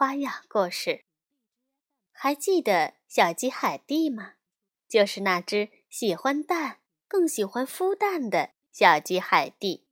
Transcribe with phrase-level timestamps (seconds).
[0.00, 1.04] 花样故事，
[2.10, 4.32] 还记得小鸡海蒂吗？
[4.88, 9.84] 就是那只喜欢蛋、更喜欢孵蛋的小鸡海蒂。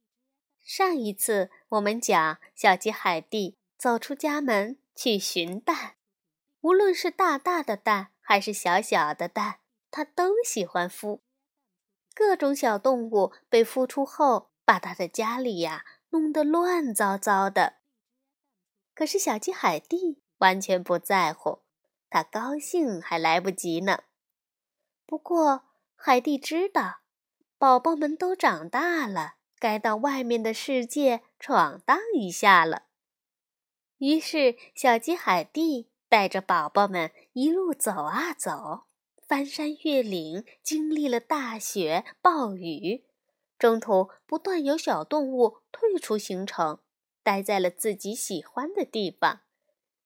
[0.65, 5.97] 上一次我们讲，小鸡海蒂走出家门去寻蛋，
[6.63, 9.59] 无论是大大的蛋还是小小的蛋，
[9.91, 11.21] 它都喜欢孵。
[12.15, 17.75] 各种小动物被孵出后，把它的家里呀弄得乱糟糟的。
[18.99, 21.61] 可是小鸡海蒂完全不在乎，
[22.11, 24.03] 它高兴还来不及呢。
[25.07, 27.03] 不过海蒂知道，
[27.59, 32.87] 宝宝们都长大了，该到外面的世界闯荡一下了。
[33.99, 38.87] 于是小鸡海蒂带着宝宝们一路走啊走，
[39.29, 43.05] 翻山越岭，经历了大雪、暴雨，
[43.61, 46.81] 中途不断有小动物退出行程。
[47.29, 49.43] 待在了自己喜欢的地方，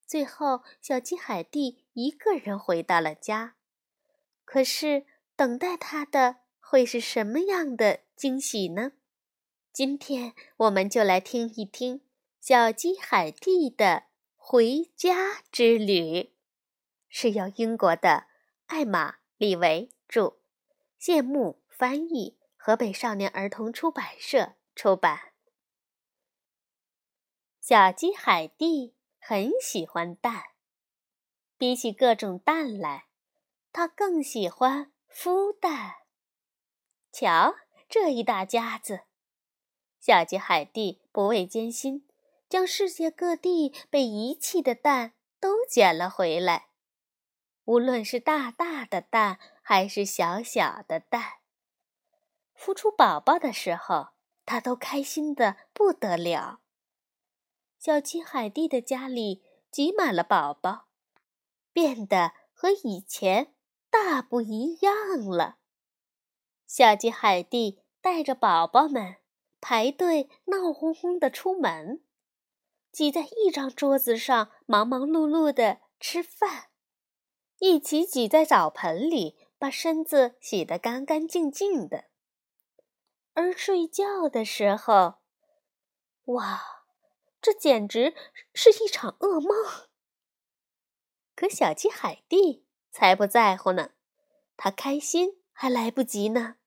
[0.04, 3.54] 最后小鸡海蒂一个人回到了家。
[4.44, 5.06] 可是
[5.36, 8.94] 等待他的会是什么样的惊喜呢？
[9.72, 12.00] 今天我们就来听一听
[12.40, 16.32] 小鸡海蒂的回家之旅，
[17.08, 18.26] 是由英国的
[18.66, 20.38] 艾玛·李维著，
[20.98, 25.31] 谢幕翻译，河北少年儿童出版社出版。
[27.62, 30.46] 小鸡海蒂很喜欢蛋，
[31.56, 33.06] 比起各种蛋来，
[33.72, 35.98] 它更喜欢孵蛋。
[37.12, 37.54] 瞧，
[37.88, 39.02] 这一大家子！
[40.00, 42.08] 小鸡海蒂不畏艰辛，
[42.48, 46.70] 将世界各地被遗弃的蛋都捡了回来。
[47.66, 51.34] 无论是大大的蛋，还是小小的蛋，
[52.58, 54.08] 孵出宝宝的时候，
[54.44, 56.58] 它都开心的不得了。
[57.84, 60.86] 小鸡海蒂的家里挤满了宝宝，
[61.72, 63.56] 变得和以前
[63.90, 65.56] 大不一样了。
[66.64, 69.16] 小鸡海蒂带着宝宝们
[69.60, 72.04] 排队闹哄哄的出门，
[72.92, 76.68] 挤在一张桌子上忙忙碌碌的吃饭，
[77.58, 82.04] 一起挤在澡盆里把身子洗得干干净净的。
[83.32, 85.14] 而睡觉的时候，
[86.26, 86.81] 哇！
[87.42, 88.14] 这简直
[88.54, 89.88] 是一场噩梦。
[91.34, 93.90] 可小鸡海蒂才不在乎呢，
[94.56, 96.58] 它开心还来不及呢。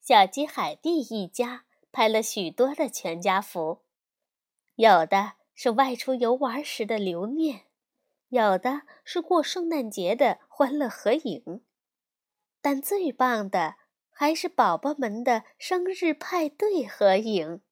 [0.00, 3.84] 小鸡海蒂一家拍了许多的全家福，
[4.74, 7.66] 有的是外出游玩时的留念，
[8.30, 11.64] 有的是过圣诞节的欢乐合影，
[12.60, 13.76] 但最棒的
[14.10, 17.62] 还是宝宝们的生日派对合影，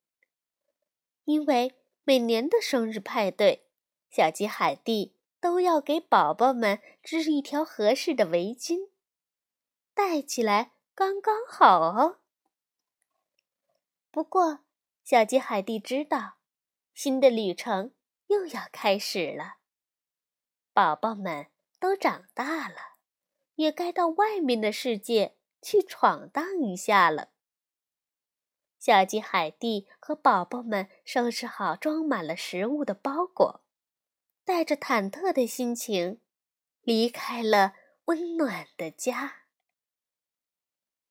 [1.24, 1.79] 因为。
[2.10, 3.68] 每年的生日派对，
[4.10, 8.90] 小鸡海蒂都要给宝宝们织一条合适的围巾，
[9.94, 12.18] 戴起来刚刚好哦。
[14.10, 14.64] 不过，
[15.04, 16.38] 小鸡海蒂知道，
[16.92, 17.92] 新的旅程
[18.26, 19.58] 又要开始了。
[20.72, 21.46] 宝宝们
[21.78, 22.96] 都长大了，
[23.54, 27.28] 也该到外面的世界去闯荡一下了。
[28.80, 33.60] 小鸡海蒂和宝宝们收拾好装满了食物的包裹，
[34.42, 36.18] 带着忐忑的心情，
[36.80, 37.74] 离开了
[38.06, 39.42] 温暖的家。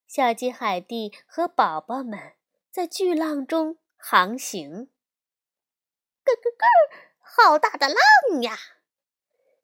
[0.08, 2.34] 小鸡海蒂和宝宝们
[2.72, 4.90] 在巨浪中航行。
[6.24, 6.66] 咯咯咯！
[7.22, 8.58] 好大的浪呀！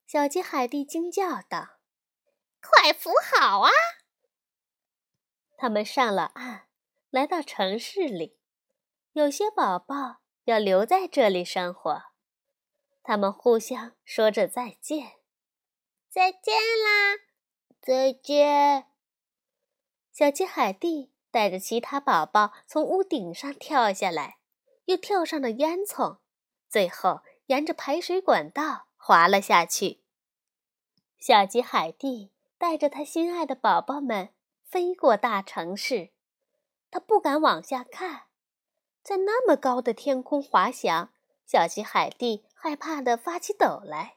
[0.05, 1.79] 小鸡海蒂惊叫道
[2.61, 3.71] ：“快扶好啊！”
[5.57, 6.64] 他们上了岸。
[7.15, 8.37] 来到城市里，
[9.13, 12.01] 有些宝宝要留在这里生活。
[13.03, 15.13] 他们互相说着再见
[16.11, 16.53] ：“再见
[16.83, 17.15] 啦，
[17.81, 18.87] 再见。”
[20.11, 24.39] 小鸡海蒂带着其他宝宝从屋顶上跳下来，
[24.83, 26.17] 又跳上了烟囱，
[26.67, 30.03] 最后沿着排水管道滑了下去。
[31.17, 34.33] 小鸡海蒂带着他心爱的宝宝们
[34.65, 36.11] 飞过大城市。
[36.91, 38.23] 他不敢往下看，
[39.03, 41.11] 在那么高的天空滑翔，
[41.45, 44.15] 小鸡海蒂害怕的发起抖来。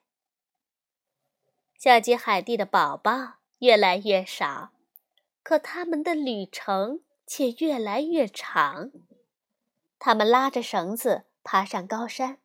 [1.77, 4.71] 小鸡海蒂的宝宝越来越少，
[5.43, 8.91] 可他们的旅程却越来越长。
[9.99, 12.39] 他们拉着绳子爬上高山，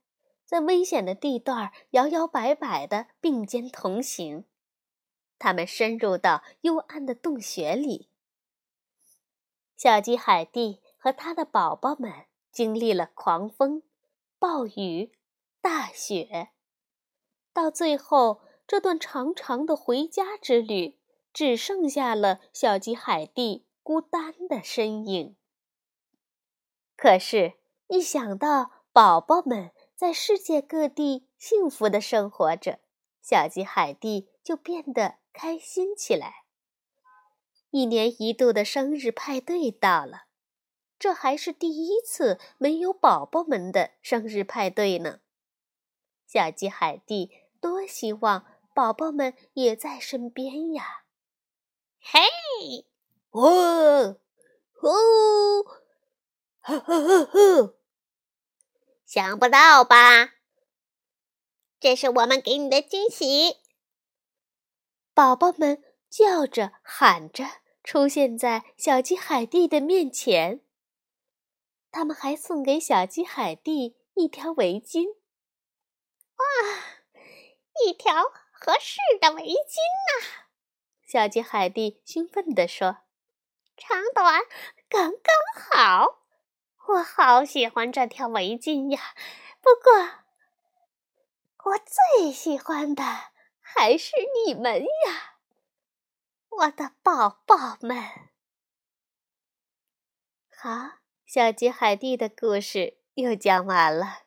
[0.45, 4.45] 在危险的地段摇摇摆摆的并肩同行。
[5.37, 8.09] 他们深入到幽暗的洞穴里。
[9.83, 13.83] 小鸡海蒂和他的宝宝们经历了狂风、
[14.39, 15.11] 暴雨、
[15.59, 16.51] 大雪，
[17.51, 18.39] 到最后。
[18.65, 20.97] 这段长长的回家之旅，
[21.33, 25.35] 只剩下了小鸡海蒂孤单的身影。
[26.95, 27.55] 可是，
[27.87, 32.79] 一想到宝宝们在世界各地幸福的生活着，
[33.21, 36.42] 小鸡海蒂就变得开心起来。
[37.73, 40.25] 一年一度的生日派对到了，
[40.99, 45.21] 这还是第一次没有宝宝们的生日派对呢。
[46.27, 48.45] 小鸡海蒂多希望。
[48.75, 51.03] 宝宝们也在身边呀！
[51.99, 52.87] 嘿，
[53.29, 54.17] 哦，
[54.81, 55.63] 哦，
[56.59, 57.75] 呵呵呵呵，
[59.05, 60.33] 想不到吧？
[61.79, 63.57] 这是我们给你的惊喜！
[65.13, 67.45] 宝宝们叫着喊着
[67.83, 70.61] 出现在小鸡海蒂的面前。
[71.91, 75.15] 他们还送给小鸡海蒂一条围巾。
[76.37, 76.45] 哇，
[77.85, 78.31] 一条！
[78.65, 79.75] 合适的围巾
[80.07, 80.45] 呐！
[81.05, 82.99] 小鸡海蒂兴奋地说
[83.75, 84.41] ：“长短
[84.87, 85.35] 刚刚
[85.69, 86.21] 好，
[86.87, 89.13] 我好喜欢这条围巾呀！
[89.59, 93.03] 不过，我最喜欢的
[93.59, 94.13] 还是
[94.45, 95.32] 你们呀，
[96.59, 97.97] 我的宝宝们。”
[100.55, 104.23] 好，小鸡海蒂的故事又讲完了，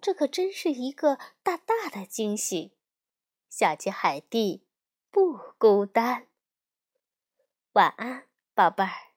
[0.00, 2.76] 这可真是一个大大的惊喜。
[3.48, 4.66] 小鸡海蒂
[5.10, 6.26] 不孤单。
[7.72, 9.11] 晚安，宝贝儿。